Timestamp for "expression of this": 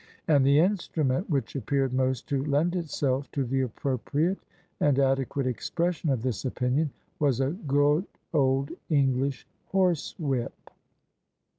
5.45-6.43